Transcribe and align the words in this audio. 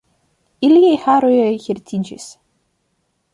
Iliaj 0.67 0.95
haroj 1.03 1.35
hirtiĝis. 1.67 2.27